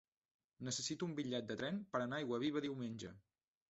Necessito 0.69 1.09
un 1.11 1.13
bitllet 1.21 1.53
de 1.53 1.59
tren 1.61 1.79
per 1.95 2.05
anar 2.09 2.21
a 2.21 2.25
Aiguaviva 2.27 2.69
diumenge. 2.71 3.19